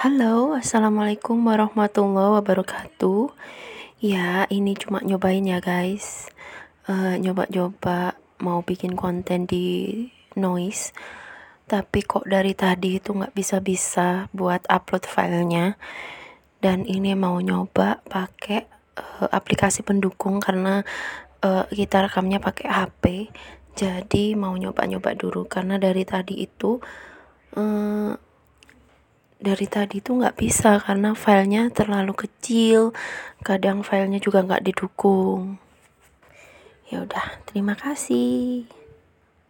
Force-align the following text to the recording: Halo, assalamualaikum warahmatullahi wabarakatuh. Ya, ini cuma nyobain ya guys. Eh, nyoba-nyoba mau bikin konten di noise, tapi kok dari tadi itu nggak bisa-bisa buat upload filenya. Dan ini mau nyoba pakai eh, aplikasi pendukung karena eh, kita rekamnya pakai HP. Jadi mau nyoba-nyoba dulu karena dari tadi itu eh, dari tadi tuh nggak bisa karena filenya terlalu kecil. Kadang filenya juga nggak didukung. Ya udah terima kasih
Halo, 0.00 0.56
assalamualaikum 0.56 1.44
warahmatullahi 1.44 2.40
wabarakatuh. 2.40 3.36
Ya, 4.00 4.48
ini 4.48 4.72
cuma 4.72 5.04
nyobain 5.04 5.44
ya 5.44 5.60
guys. 5.60 6.32
Eh, 6.88 7.20
nyoba-nyoba 7.20 8.16
mau 8.40 8.64
bikin 8.64 8.96
konten 8.96 9.44
di 9.44 10.08
noise, 10.40 10.96
tapi 11.68 12.00
kok 12.00 12.24
dari 12.24 12.56
tadi 12.56 12.96
itu 12.96 13.12
nggak 13.12 13.36
bisa-bisa 13.36 14.32
buat 14.32 14.64
upload 14.72 15.04
filenya. 15.04 15.76
Dan 16.64 16.88
ini 16.88 17.12
mau 17.12 17.36
nyoba 17.36 18.00
pakai 18.00 18.60
eh, 18.96 19.28
aplikasi 19.28 19.84
pendukung 19.84 20.40
karena 20.40 20.80
eh, 21.44 21.68
kita 21.76 22.08
rekamnya 22.08 22.40
pakai 22.40 22.72
HP. 22.72 23.04
Jadi 23.76 24.32
mau 24.32 24.56
nyoba-nyoba 24.56 25.12
dulu 25.12 25.44
karena 25.44 25.76
dari 25.76 26.08
tadi 26.08 26.40
itu 26.40 26.80
eh, 27.52 28.09
dari 29.40 29.66
tadi 29.66 30.04
tuh 30.04 30.20
nggak 30.20 30.36
bisa 30.36 30.76
karena 30.84 31.16
filenya 31.16 31.72
terlalu 31.72 32.12
kecil. 32.12 32.92
Kadang 33.40 33.80
filenya 33.80 34.20
juga 34.20 34.44
nggak 34.44 34.64
didukung. 34.68 35.56
Ya 36.92 37.02
udah 37.02 37.40
terima 37.48 37.72
kasih 37.72 38.68